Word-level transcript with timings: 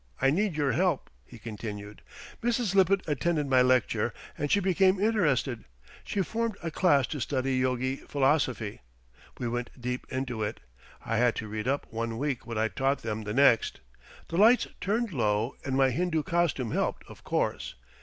I 0.19 0.31
need 0.31 0.55
your 0.57 0.71
help," 0.71 1.11
he 1.27 1.37
continued. 1.37 2.01
"Mrs. 2.41 2.73
Lippett 2.73 3.07
attended 3.07 3.45
my 3.47 3.61
lecture, 3.61 4.15
and 4.35 4.49
she 4.51 4.59
became 4.59 4.99
interested. 4.99 5.63
She 6.03 6.23
formed 6.23 6.57
a 6.63 6.71
class 6.71 7.05
to 7.05 7.21
study 7.21 7.57
yogi 7.57 7.97
philosophy. 7.97 8.81
We 9.37 9.47
went 9.47 9.79
deep 9.79 10.07
into 10.09 10.41
it. 10.41 10.59
I 11.05 11.17
had 11.17 11.35
to 11.35 11.47
read 11.47 11.67
up 11.67 11.85
one 11.93 12.17
week 12.17 12.47
what 12.47 12.57
I 12.57 12.67
taught 12.67 13.03
them 13.03 13.25
the 13.25 13.33
next. 13.35 13.79
The 14.29 14.37
lights 14.37 14.65
turned 14.79 15.13
low 15.13 15.55
and 15.63 15.75
my 15.77 15.91
Hindoo 15.91 16.23
costume 16.23 16.71
helped, 16.71 17.03
of 17.07 17.23
course. 17.23 17.75